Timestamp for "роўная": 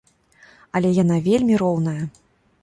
1.63-2.03